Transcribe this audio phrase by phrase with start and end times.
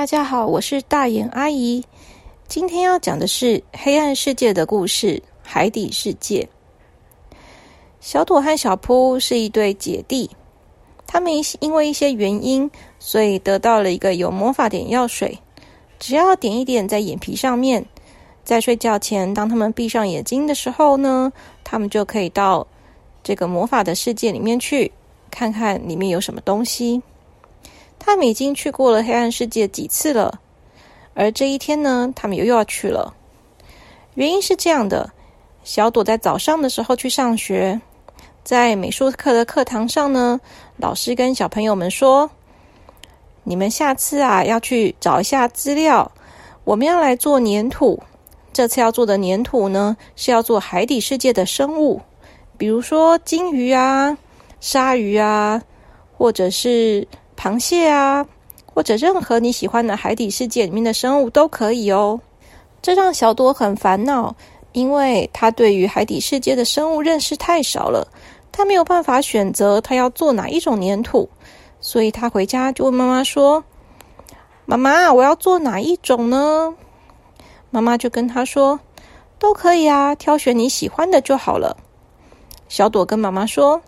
[0.00, 1.84] 大家好，我是大眼阿姨。
[2.48, 6.48] 今天要讲的是黑暗世界的故事——海底世界。
[8.00, 10.30] 小朵和小扑是一对姐弟，
[11.06, 15.38] 他们因为一些原因，所以得到了一个有魔法点药水。
[15.98, 17.84] 只要点一点在眼皮上面，
[18.42, 21.30] 在睡觉前，当他们闭上眼睛的时候呢，
[21.62, 22.66] 他们就可以到
[23.22, 24.90] 这个魔法的世界里面去，
[25.30, 27.02] 看看里面有什么东西。
[28.00, 30.40] 他们已经去过了黑暗世界几次了，
[31.14, 33.14] 而这一天呢，他们又要去了。
[34.14, 35.08] 原因是这样的：
[35.62, 37.80] 小朵在早上的时候去上学，
[38.42, 40.40] 在美术课的课堂上呢，
[40.78, 42.28] 老师跟小朋友们说
[43.44, 46.10] ：“你们下次啊，要去找一下资料，
[46.64, 48.02] 我们要来做粘土。
[48.52, 52.00] 这次要做的粘土呢，是要做海底世界的生物，
[52.58, 54.16] 比如说金鱼啊、
[54.58, 55.62] 鲨鱼啊，
[56.16, 57.06] 或者是……”
[57.40, 58.26] 螃蟹啊，
[58.66, 62.20] 或者任何你喜欢的海底世界里面的生物都可以哦。
[62.82, 64.36] 这让小朵很烦恼，
[64.72, 68.06] 因为他对于海底世界的生物认识太少了，
[68.52, 71.26] 他没有办法选择他要做哪一种粘土，
[71.80, 73.64] 所以他回家就问妈妈说
[74.66, 76.74] ：“妈妈，我要做哪一种呢？”
[77.72, 78.78] 妈妈就跟他说
[79.40, 81.74] ：“都可以啊，挑选你喜欢的就好了。”
[82.68, 83.80] 小朵跟妈妈说。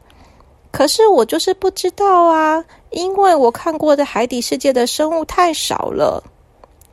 [0.70, 6.22] 可是我就是不知道啊，因为我看过的海底世界的生物太少了。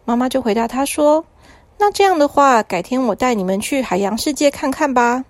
[0.06, 1.24] 妈妈就回答他说
[1.78, 5.24] ：“那这样的话，改天我带你们去海洋世界看看吧。”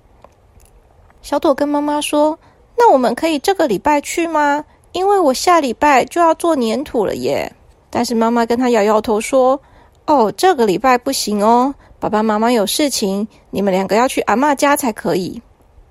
[1.22, 2.38] 小朵跟妈妈说
[2.78, 4.64] ：“那我们可以这个礼拜去吗？
[4.92, 7.52] 因为我下礼拜就要做粘土了耶。”
[7.90, 9.60] 但是妈妈跟他摇摇头说
[10.06, 15.42] ：“哦，这个礼拜不行哦，爸爸妈妈有事情，你们两个要去阿妈家才可以。”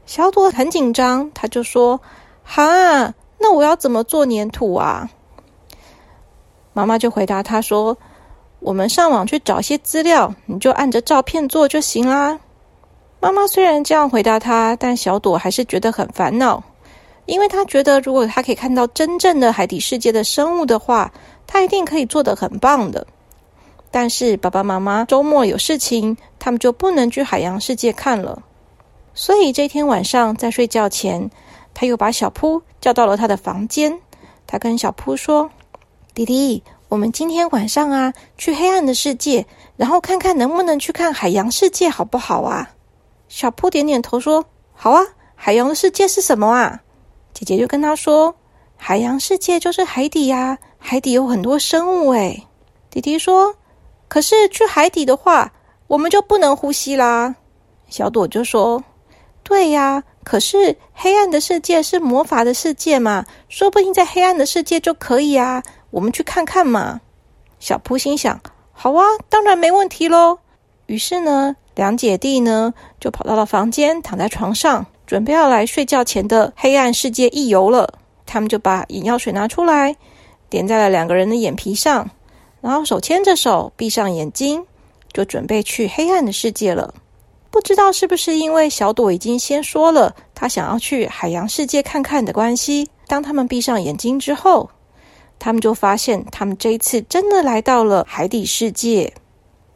[0.06, 2.00] 小朵很紧张，他就说。
[2.50, 5.09] 哈，那我要怎么做粘土啊？
[6.72, 7.97] 妈妈就回答他说
[8.60, 12.38] ：“我们上网去找些资料，你就按着照片做就行啦。”
[13.21, 16.62] 妈妈虽然这样回答他，但小朵还是觉得很烦恼，
[17.26, 21.12] 因为他觉得如果他可以看到真正的海底世界的生物的话，
[21.47, 23.05] 他一定可以做得很棒的。
[23.91, 28.41] 但是爸爸妈妈周末有事情，他们就不能去海洋世界看了。
[29.15, 31.28] 所以这天晚上在睡觉前。
[31.81, 33.97] 他又把小扑叫到了他的房间。
[34.49, 35.49] 他跟小扑说
[36.12, 39.47] ：“弟弟，我们今天晚上啊，去黑暗的世界，
[39.77, 42.69] 然后看看能不能去看海洋世界，好不好啊？”
[43.28, 44.44] 小扑点点头说
[44.75, 45.00] ：“好啊。”
[45.37, 46.81] 海洋的世界是什么啊？
[47.33, 48.34] 姐姐就跟他说
[48.77, 52.44] ：“海洋世界就是海底呀，海底有很多生物。”哎，
[52.91, 53.55] 弟弟说
[54.09, 55.53] ：“可是去海底的话，
[55.87, 57.37] 我们就不能呼吸啦。”
[57.88, 58.83] 小朵就说
[59.44, 67.00] ：“对呀。”可是黑暗的世界是魔法的世界嘛，说不定在黑暗的世界就可以啊，我们去看看嘛。
[67.61, 68.38] 小扑心想：
[68.72, 70.38] 好啊，当然没问题喽。
[70.84, 77.94] 于是呢，两姐弟呢就跑到了房间，躺在床上，准备要来睡觉前的黑暗世界一游了。
[78.27, 79.97] 他们就把眼药水拿出来，
[80.50, 82.06] 点在了两个人的眼皮上，
[82.61, 84.62] 然后手牵着手，闭上眼睛，
[85.11, 86.93] 就准备去黑暗的世界了。
[87.50, 94.70] 不知道是不是因为小朵已经先说了他想要去海洋世界看看的关系，当他们闭上眼睛之后，
[95.38, 99.12] 他们就发现他们这一次真的来到了海底世界。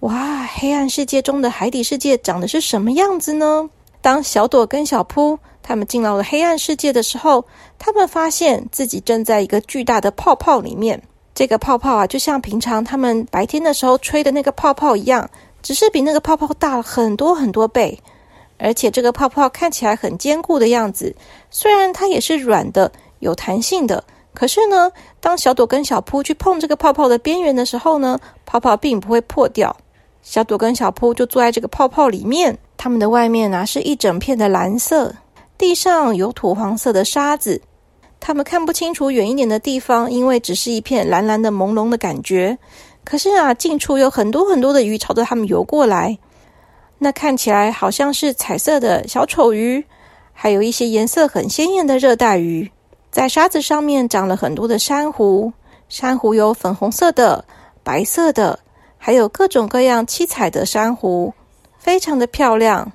[0.00, 3.70] 哇，黑暗世界中的海底世界长的是什么样子呢？
[4.00, 7.44] 当小朵跟小扑他们进到了黑暗世界的时候，
[7.78, 11.00] 他们发现自己正在一个巨大的泡泡里面。
[11.34, 15.30] 这个泡泡啊，就像平常他们白天的时候吹的那个泡泡一样。
[15.62, 17.98] 只是比那个泡泡大了很多很多倍，
[18.58, 21.14] 而且这个泡泡看起来很坚固的样子。
[21.50, 24.02] 虽然它也是软的、有弹性的，
[24.34, 29.74] 可是呢，当小朵跟小扑去碰这个泡泡的边缘的时候呢，泡泡并不会破掉。
[30.22, 35.14] 小朵跟小扑就坐在这个泡泡里面，它们的外面呢是一整片的蓝色，
[35.58, 37.60] 地上有土黄色的沙子，
[38.20, 42.56] 他们看不清楚远一点的地方，因为只是一片蓝蓝的朦胧的感觉。
[43.04, 46.18] 可是啊，近处有很多很多的鱼朝着他们游过来，
[46.98, 49.84] 那看起来好像是彩色的小丑鱼，
[50.32, 52.70] 还有一些颜色很鲜艳的热带鱼。
[53.10, 55.52] 在沙子上面长了很多的珊瑚，
[55.88, 57.44] 珊瑚有粉红色的、
[57.82, 58.58] 白色的，
[58.96, 61.34] 还有各种各样七彩的珊瑚，
[61.76, 62.90] 非常的漂亮。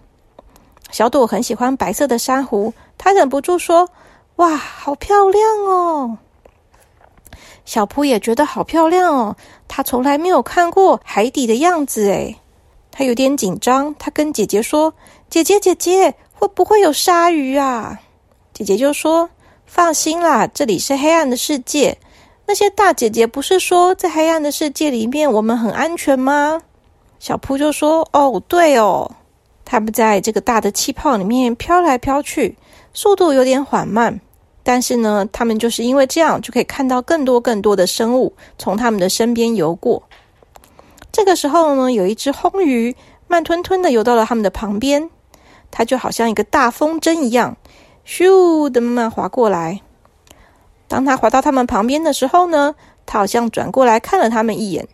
[0.89, 3.89] 小朵很喜欢白色的珊瑚，她忍不住说
[4.37, 6.17] ：“哇，好漂亮哦！”
[7.65, 9.35] 小扑也觉得好漂亮哦，
[9.67, 12.35] 他从来没有看过海底的样子诶，
[12.91, 14.93] 他有点紧张，他跟姐姐说
[15.29, 17.99] ：“姐姐，姐姐，会不会有鲨鱼啊？”
[18.53, 19.29] 姐姐就说
[19.67, 21.97] ：“放心啦，这里是黑暗的世界，
[22.47, 26.61] 那些大姐姐不是说在黑暗的世界里面我们很安全吗？”
[27.19, 29.11] 小扑就说：“哦，对哦，
[29.65, 32.57] 他们在这个大的气泡里面飘来飘去，
[32.93, 34.19] 速度有点缓慢，
[34.69, 40.03] 但是呢，他们就是因为这样就可以看到更多更多的生物从他们的身边游过。
[41.09, 42.93] 这个时候呢，有一只红鱼
[43.29, 45.09] 慢吞吞的游到了他们的旁边，
[45.71, 47.55] 它就好像一个大风筝一样，
[48.05, 49.79] 咻的慢慢滑过来。
[50.89, 52.75] 当它滑到他们旁边的时候呢，
[53.05, 54.85] 它好像转过来看了他们一眼。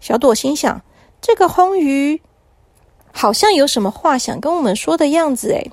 [0.00, 0.82] 小朵心想。”
[1.22, 2.20] 这个红鱼
[3.10, 5.70] 好像有什么话想跟我们说的样子诶。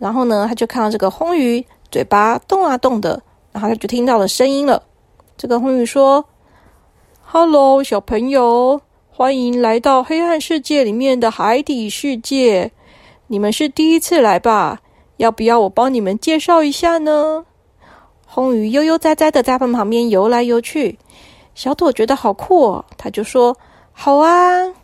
[0.00, 3.22] 然后呢，他就看到这个红鱼嘴巴动啊动的，
[3.52, 4.82] 然后他就听到了声音了。
[5.36, 6.24] 这个红鱼说
[7.22, 8.80] ：“Hello，小朋友，
[9.10, 12.72] 欢迎来到黑暗世界里面的海底世界。
[13.28, 14.80] 你们是第一次来吧？
[15.16, 17.44] 要不要我帮你们介绍一下呢？”
[18.26, 20.98] 红鱼悠悠哉哉的在他们旁边游来游去。
[21.54, 23.56] 小朵觉得好酷哦，他就说
[23.92, 24.74] ：“好啊。”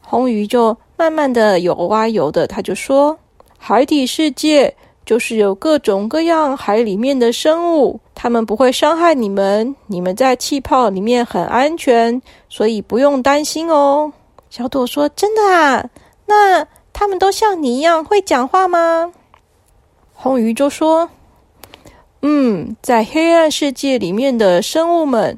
[0.00, 3.18] 红鱼就慢慢的游啊游的，他就说
[3.56, 4.76] ：“海底世界
[5.10, 14.12] 就是有各种各样海里面的生物，它们不会伤害你们，你们在气泡里面很安全，所以不用担心哦。”
[14.50, 15.84] 小朵说：“真的啊？
[16.26, 19.12] 那他们都像你一样会讲话吗？”
[20.14, 21.10] 红鱼就说
[22.22, 25.36] ：“嗯，在黑暗世界里面的生物们。”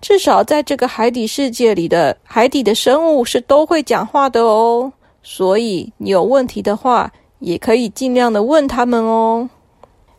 [0.00, 9.50] 至少在这个海底世界里的海底的生物是都会讲话的哦，所以你有问题的话，也可以尽量的问他们哦。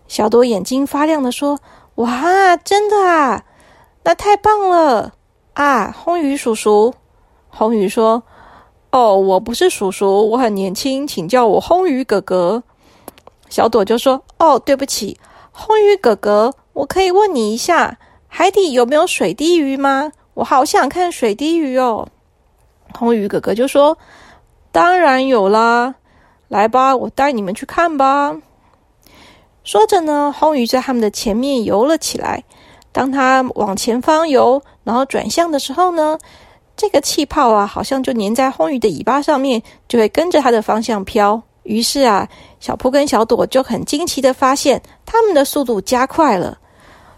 [0.08, 1.60] 小朵眼睛发亮的说
[1.96, 3.46] ：“哇，真的啊，
[4.04, 5.14] 那太棒了
[5.54, 6.94] 啊！”红鱼叔叔，
[7.48, 8.24] 红鱼说
[8.92, 12.64] ：“哦，我不是叔叔，我很年轻，请叫我红鱼哥哥。”
[13.50, 15.18] 小朵就说：“哦，对不起，
[15.52, 17.98] 红鱼哥哥，我可以问你一下。”
[18.34, 20.14] 海底有没有水滴鱼吗？
[20.36, 22.08] 我好想看水滴鱼哦。
[22.98, 23.98] 红鱼哥哥就说
[24.72, 25.96] ：“当然有啦，
[26.52, 28.36] 来吧，我带你们去看吧。”
[29.64, 32.44] 说着呢，红鱼在他们的前面游了起来。
[32.92, 36.20] 当他往前方游，然后转向的时候呢，
[36.76, 41.42] 这个气泡啊，好像就粘在红鱼的尾巴上面，就会跟着它的方向飘。
[41.64, 42.28] 于是啊，
[42.60, 46.58] 小扑跟小朵就很惊奇的发现，他们的速度加快了。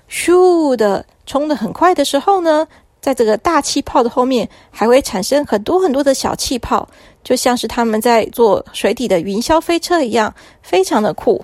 [0.07, 2.67] 咻的冲的很快的时候呢，
[3.03, 6.87] 在这个大气泡的后面还会产生很多很多的小气泡，
[7.21, 11.43] 就像是他们在做水底的云霄飞车一样，非常的酷。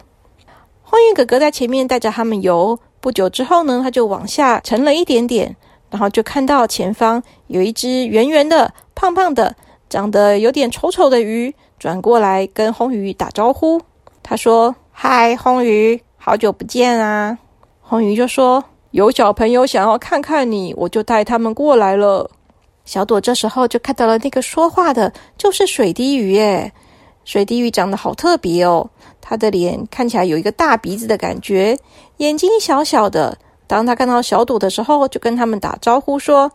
[0.82, 5.54] 欢迎哥哥在前面带着他们游，不久之后呢，他就往下沉了一点点，
[5.90, 9.54] 然后就看到前方有一只圆圆的、胖胖的、
[9.90, 13.82] 长得有点丑丑的鱼，转过来跟红鱼打招呼。
[14.24, 17.38] 他说：“嗨，红鱼，好久不见啊！”
[17.84, 22.30] 红鱼就说：“有小朋友想要看看你，我就带他们过来了。”
[22.86, 26.72] 小朵这时候就看到了那个说话的，就是水滴鱼耶。
[27.24, 28.90] 水滴鱼长得好特别哦，
[29.22, 31.78] 它的脸看起来有一个大鼻子的感觉，
[32.18, 33.38] 眼睛小小的。
[33.68, 36.52] 当他看到小朵的时候，就跟他们打招呼说：“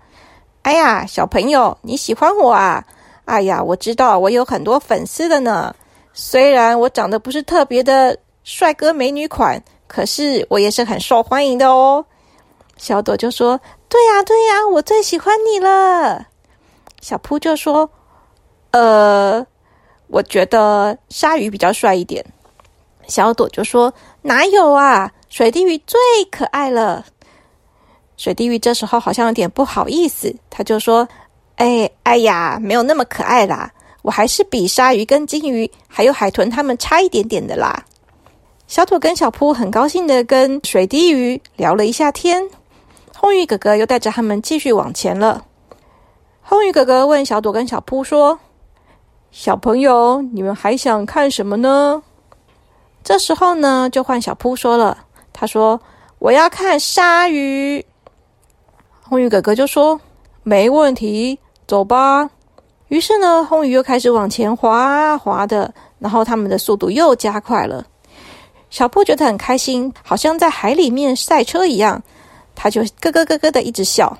[0.62, 2.84] 哎呀，小朋友，你喜欢我啊？
[3.26, 5.72] 哎呀，我知道我有很多粉丝的呢。
[6.12, 12.04] 虽然我长得不是特别的帅哥美女款。”可是我也是很受欢迎的哦，
[12.76, 16.26] 小朵就说：“对呀，对呀，我最喜欢你了。”
[17.00, 17.88] 小扑就说
[18.72, 19.46] ：“呃，
[20.08, 22.24] 我觉得鲨鱼比较帅一点。”
[23.06, 25.98] 小朵就说：“哪有啊，水滴鱼最
[26.30, 27.04] 可爱了。”
[28.16, 31.06] 水滴鱼这时候好像有点不好意思，他就说
[31.56, 33.70] ：“哎，哎呀，没有那么可爱啦，
[34.02, 37.84] 我还是比鲨鱼跟金鱼还有海豚他们差一点点的啦。”
[38.66, 42.42] 小土跟小扑很高兴的跟水滴鱼聊了一下天，
[43.24, 45.46] 红鱼哥哥又带着他们继续往前了。
[46.42, 48.38] 红鱼哥哥问小朵跟小扑说
[49.32, 52.02] ：“小朋友，你们还想看什么呢？”
[53.02, 54.98] 这时候呢，就换小扑说了，
[55.32, 55.80] 他说
[56.20, 57.82] ：“我要看鲨鱼。”
[59.08, 59.98] 红鱼哥哥就说
[60.44, 62.28] ：“没问题，走吧。”
[62.88, 67.86] 于是呢，红鱼又开始往前滑滑的，然后他们的速度又加快了。
[68.68, 72.02] 小布觉得很开心，好像在海里面赛车一样，
[72.54, 74.16] 他就咯咯咯咯的一直笑。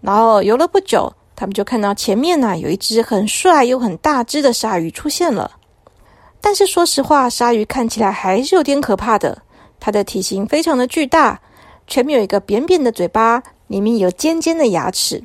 [0.00, 5.50] 然后游了不久，他们就看到前面呢有一只很帅又很大只的鲨鱼出现了。
[6.40, 9.40] 但是说实话，鲨鱼看起来还是有点可怕的。
[9.80, 11.40] 它的体型非常的巨大，
[11.86, 15.22] 前面有一个扁扁的嘴巴，里面有尖尖的牙齿。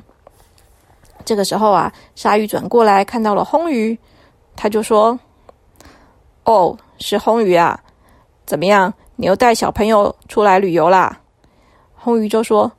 [1.24, 3.98] 这个时候啊，鲨鱼转过来看到了红鱼，
[4.56, 5.18] 他就说
[6.44, 7.78] ：“哦，是红鱼啊。”
[8.46, 8.92] 怎么样？
[9.16, 11.20] 你又带小朋友出来旅游啦？
[12.02, 12.72] 红鱼就说：“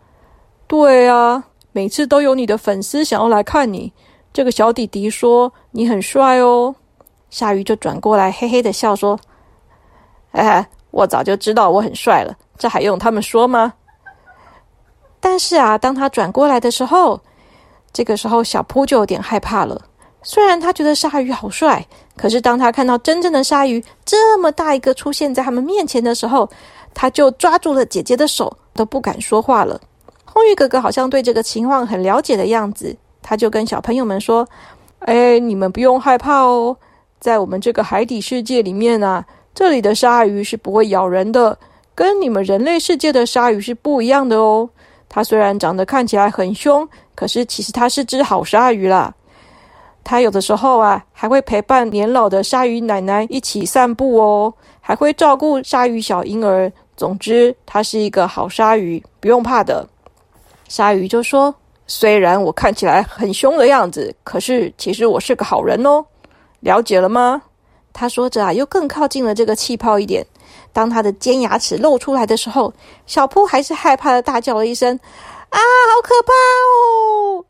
[0.67, 3.93] 对啊，每次都有你的粉丝想要来看你。
[4.33, 6.73] 这个小弟弟说你很帅哦。
[7.29, 9.19] 鲨鱼就转过来嘿嘿的笑说
[10.33, 13.73] ：“哎，我早就知道我很帅了，这还用他们说吗？”
[15.21, 17.21] 但是啊，当他转过来的时候，
[17.93, 19.79] 这个时候小扑就有点害怕了。
[20.23, 21.85] 虽然他觉得鲨鱼好帅，
[22.17, 26.49] 可是当他看到真正的鲨鱼这么大一个出现在他们面前的时候，
[26.93, 29.79] 他就抓住了姐姐的手，都不敢说话了。
[30.25, 34.47] 红鱼哥哥好像对这个情况很了解的样子，他就跟小朋友们说
[34.99, 36.77] ：“哎，你们不用害怕哦，
[37.19, 41.57] 在我们这个海底世界里面啊，这里的鲨鱼是不会咬人的，
[41.93, 44.69] 跟你们人类世界的鲨鱼是不一样的哦。
[45.09, 49.13] 它虽然长得看起来很凶，可是其实它是只好鲨鱼啦。”
[50.03, 56.69] 它有的时候啊，还会陪伴年老的鲨鱼奶奶一起散步哦，还会照顾鲨鱼小婴儿。
[56.97, 59.87] 总之，它是一个好鲨鱼，不用怕的。
[60.67, 61.53] 鲨鱼就说
[61.87, 66.05] ：“虽然我看起来很凶的样子，可是其实我是个好人哦。
[66.59, 67.41] 了解了吗？”
[67.93, 70.25] 他说着啊，又更靠近了这个气泡一点。
[70.71, 72.71] 当他的尖牙齿露出来的时候，
[73.05, 74.97] 小扑还是害怕的大叫了一声
[75.49, 77.45] ：“啊，好可怕哦！”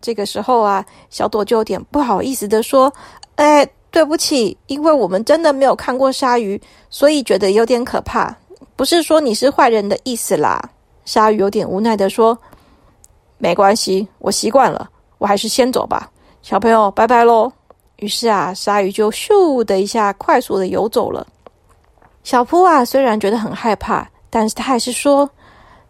[0.00, 2.92] 这个时候啊，小朵就有点不好意思的说
[3.36, 8.34] ：“哎，对不起，因为我们真的没有看过鲨鱼，所以觉得有点可怕。
[8.74, 10.62] 不是说你是坏人的意思啦。”
[11.06, 12.36] 鲨鱼有点无奈的说
[13.38, 14.88] ：“没关系，我习惯了，
[15.18, 16.10] 我还是先走吧。
[16.42, 17.50] 小朋友，拜拜喽。”
[17.96, 21.26] 于是啊，鲨鱼就咻的一下快速的游走了。
[22.24, 25.30] 小扑啊，虽然觉得很害怕，但是他还是说：“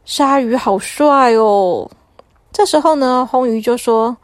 [0.04, 1.90] 鲨鱼好帅哦。”
[2.52, 4.16] 这时候呢，红鱼就说：“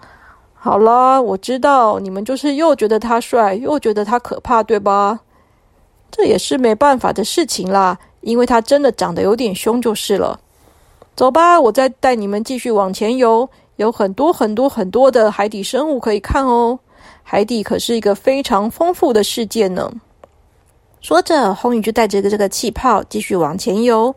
[0.64, 5.18] 好啦，我知道你们就是又觉得他帅，又觉得他可怕，对吧？
[6.08, 10.38] 这也是没办法的事情啦，因为他真的长得有点凶就是了。
[11.16, 16.78] 走吧，我再带你们继续往前游，有很多很多很多的海底生物可以看哦。
[17.24, 19.90] 海底可是一个非常丰富的世界呢。”
[21.02, 24.14] 说着，红鱼就带着这个气泡继续往前游。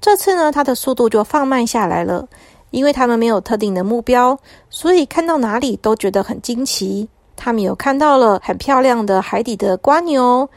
[0.00, 2.28] 这次呢，它的速度就放慢下来了。
[2.70, 7.08] 因为他们没有特定的目标，所以看到哪里都觉得很惊奇。
[7.36, 10.48] 他们有看到了很漂亮的海底的瓜牛，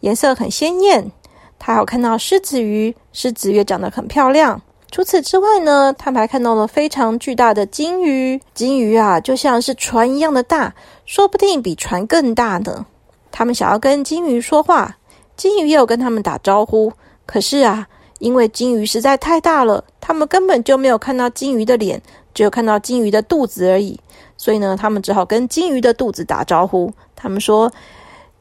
[0.00, 1.10] 颜色很鲜艳。
[1.58, 4.62] 他有看到狮子鱼，狮子鱼长得很漂亮。
[4.90, 8.40] 除此之外呢，他们还看到了非常巨大的金鱼。
[8.54, 12.86] 金鱼啊，就像是船一样的大，说不定比船更大呢。
[13.30, 14.96] 他们想要跟金鱼说话，
[15.36, 16.92] 金鱼也有跟他们打招呼。
[17.26, 17.88] 可是啊。
[18.18, 22.02] 因为金鱼实在太大了，他们根本就没有看到金鱼的脸，
[22.34, 23.98] 只有看到金鱼的肚子而已。
[24.36, 26.92] 所以呢，他们只好跟金鱼的肚子打招呼。
[27.16, 27.72] 他们说：“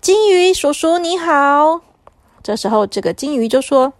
[0.02, 1.82] 金鱼叔叔你好。”
[2.44, 3.94] 这时候，这个金鱼就说：“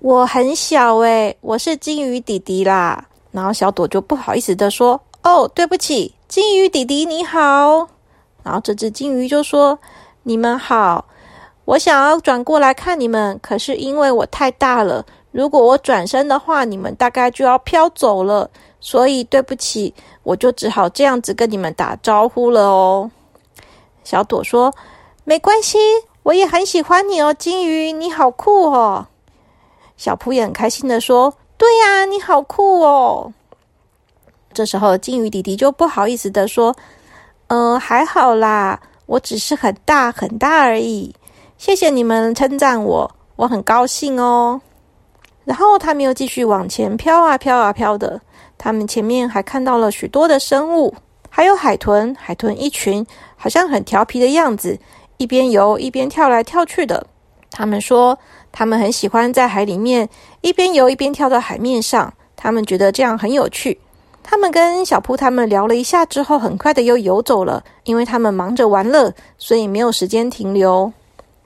[0.00, 7.88] 我很小诶，我是金鱼弟弟啦。”然后小朵就不好意思的说：“哦，对不起，金鱼弟弟你好。”
[8.42, 9.78] 然后这只金鱼就说
[10.24, 11.06] ：“你们好。”
[11.64, 18.50] 我想要转过来看你们，可是因为我太大了，如果我转身的话，你们大概就要飘走了。
[18.84, 23.08] 所以对不起，我就只好这样子跟你们打招呼了哦。
[24.02, 24.74] 小朵说
[25.22, 25.78] ：“没关系，
[26.24, 29.06] 我也很喜欢你哦，金鱼，你好酷哦。”
[29.96, 33.32] 小扑也很开心的说：“对呀，你好酷哦。”
[34.52, 36.74] 这时候金鱼弟弟就不好意思的说
[37.46, 41.14] ：“嗯，还好啦，我只是很大很大而已。”
[41.62, 44.60] 谢谢你们称赞我，我很高兴哦。
[45.44, 48.20] 然后他们又继续往前飘啊飘啊飘的，
[48.58, 50.92] 他们前面还看到了许多的生物，
[51.30, 54.76] 还有海豚，海豚一群，好像很调皮的样子，
[55.18, 57.06] 一边游一边跳来跳去的。
[57.52, 58.18] 他们说，
[58.50, 60.08] 他们很喜欢在海里面
[60.40, 63.78] 一边游一边跳到海面上，他们觉得这样很有趣。
[64.24, 70.92] 他们跟小铺他们聊了一下之后，很快的又游走了，因为他们忙着玩乐，所以没有时间停留。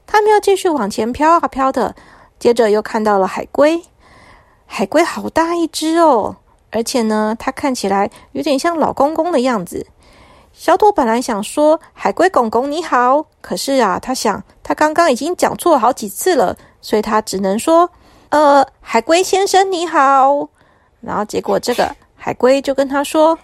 [0.06, 1.94] 他们要继续往前飘啊飘的，
[2.38, 3.82] 接着又看到了海龟。
[4.64, 6.36] 海龟好大一只哦，
[6.70, 9.86] 而且呢，它看起来有点像老公公的样子。
[10.52, 17.90] 小朵本来想说“海龟公公你好”，可是啊，他想他刚刚已经讲错好几次了，所以他只能说
[18.30, 20.48] ：“呃，海龟先生你好。”
[21.02, 23.38] 然后结果这个 海龟就跟他说：“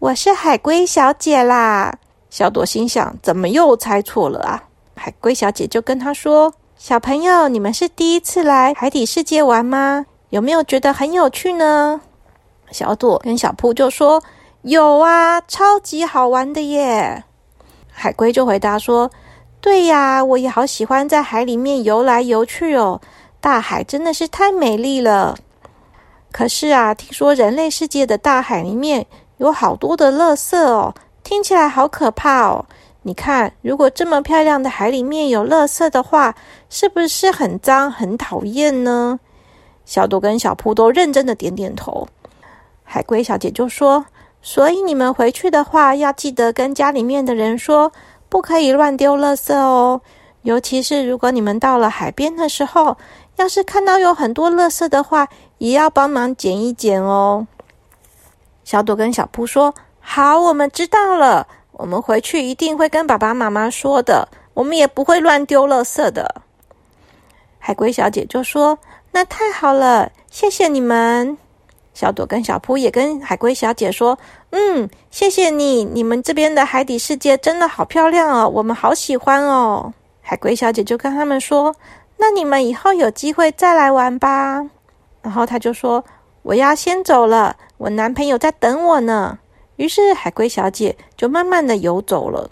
[0.00, 1.98] 我是海龟小姐啦。”
[2.30, 4.64] 小朵心想：怎么又猜错了啊？
[5.04, 10.06] 海龟小姐就跟他说：“小朋友，你们是第一次来海底世界玩吗？
[10.30, 12.00] 有没有觉得很有趣呢？”
[12.70, 14.22] 小朵跟小扑就说
[14.62, 17.24] ：“有啊，超级好玩的耶！”
[17.90, 19.10] 海龟就回答说
[19.60, 23.00] ：“对呀，我也好喜欢在海里面游来游去哦，
[23.40, 25.36] 大海真的是太美丽了。”
[26.30, 29.04] 可是啊，听说人类世界的大海里面
[29.38, 30.94] 有好多的垃圾哦，
[31.24, 32.64] 听起来好可怕哦。
[33.04, 36.34] 你看，如果这么漂亮的海里面有垃圾的话，
[36.70, 39.18] 是不是很脏、很讨厌呢？
[39.84, 42.06] 小朵跟小扑都认真的点点头。
[42.84, 44.06] 海龟小姐就说
[44.40, 47.90] ：“所以你们回去的话，要记得跟家里面的人说，
[48.28, 50.00] 不可以乱丢垃圾哦。
[50.42, 52.96] 尤其是如果你们到了海边的时候，
[53.36, 55.28] 要是看到有很多垃圾的话，
[55.58, 57.46] 也要帮忙捡一捡哦。”
[58.62, 61.48] 小朵跟小扑说：“好，我们知道了。
[61.82, 64.28] 我们回去一定会跟爸爸妈妈说的。
[64.54, 66.42] 我们也不会乱丢垃圾的。”
[67.58, 68.78] 海龟小姐就说。
[69.14, 71.36] 那太好了，谢谢你们。
[71.92, 79.92] 小朵跟小扑也跟海龟小姐说：“嗯，谢谢你，你们这边的海底世界真的好漂亮哦，我们好喜欢哦。”
[80.24, 81.76] 海龟小姐就跟他们说
[82.16, 84.64] ：“那你们以后有机会再来玩吧。”
[85.20, 86.02] 然后他就说
[86.40, 89.38] ：“我要先走了，我男朋友在等我呢。”
[89.82, 92.48] 于是海龟小姐就慢慢的游走了。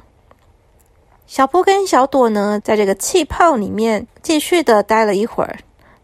[1.28, 5.56] 小波跟小朵呢，在这个气泡里面继续的待了一会儿。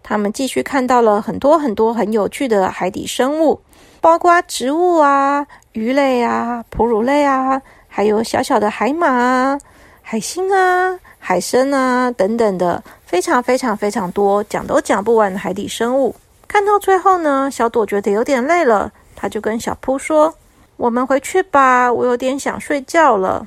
[0.04, 3.60] 他们继续看到了很多很多很有趣的海底生物，
[4.00, 9.58] 包括植物啊、鱼类啊、哺乳类啊，还有小小的海马啊、
[10.02, 16.14] 海星啊、海参啊等等的，非常非常非常多，讲都讲不完的海底生物。
[16.46, 20.32] 看到最后呢，小朵觉得有点累了，他就跟小扑说
[20.76, 23.46] ：“我们回去吧，我有点想睡觉了。”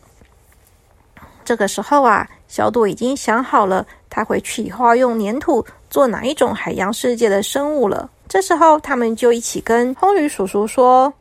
[1.44, 3.86] 这个时候啊，小朵已经想好了。
[4.10, 8.10] 他回去以后要用粘土做哪一种海洋世界的生物了？
[8.27, 11.14] 这时候他们就一起跟红鱼叔叔说：“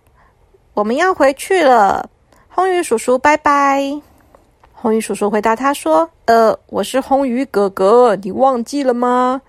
[0.75, 2.09] 我们要回去了。”
[2.49, 3.83] 红鱼叔叔，拜拜。
[4.73, 9.41] 红鱼叔叔回答他说：“呃，我是红鱼哥哥，你忘记了吗？”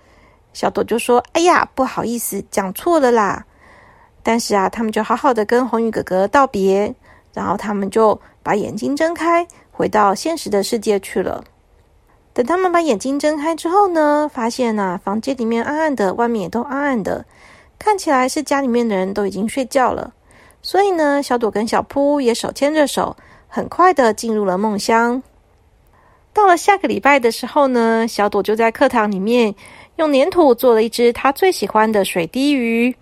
[0.54, 3.46] 小朵就说：“哎呀，不好意思，讲错了啦。”
[4.24, 6.94] 但是啊，他们就好好的跟红鱼哥哥道别，
[7.34, 11.44] 然后他们就把眼睛睁开，回到现实的世界去了。
[12.34, 17.26] 等他们把眼睛睁开之后呢，发现呐，房间里面暗暗的，外面也都暗暗的，
[17.78, 20.14] 看起来是家里面的人都已经睡觉了。
[20.62, 25.22] 所以呢，小朵跟小扑也手牵着手，很快的进入了梦乡。
[26.32, 29.54] 到了下个礼拜的时候呢，小朵就在课堂里面
[29.98, 32.96] 用粘土做了一只他最喜欢的水滴鱼，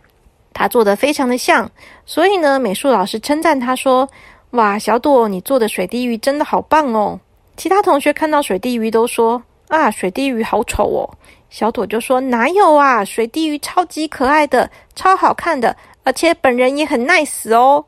[0.60, 1.72] 他做的非常的像，
[2.06, 4.10] 所以呢，美术老师称赞他说
[4.52, 7.18] ：“哇，小朵，你做的水滴鱼真的好棒哦！”
[7.56, 11.08] 其他同学看到水滴鱼都说：“啊，水滴鱼好丑哦。”
[11.50, 17.86] 小朵就说：“哪有啊，水滴鱼超级可爱的，超好看的，而且本人也很 nice 哦。”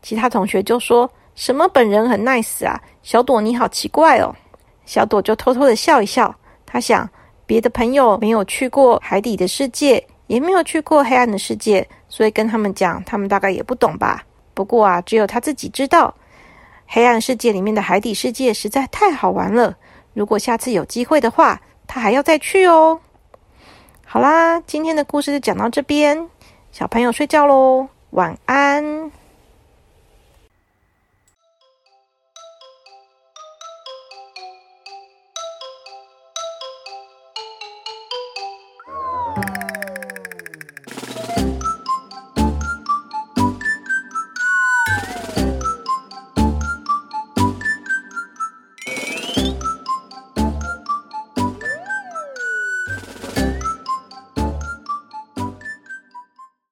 [0.00, 2.80] 其他同学就说：“什么本人很 nice 啊？
[3.02, 4.34] 小朵你好奇怪哦。”
[4.86, 7.06] 小朵就偷偷的笑一笑，他想
[7.44, 14.24] 别的朋友没有去过海底的世界，也没有去过黑暗的世界，所以跟他们讲，他们大概也不懂吧。
[14.54, 16.14] 不过啊，只有他自己知道。
[16.86, 19.76] 黑暗世界里面的海底世界实在太好玩了。
[20.14, 23.00] 如果下次有机会的话，他还要再去哦。
[24.06, 26.28] 好啦，今天的故事就讲到这边，
[26.72, 29.12] 小朋友睡觉喽，晚安。